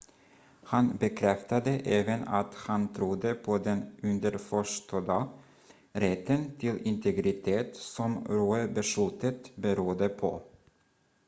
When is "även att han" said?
1.71-2.93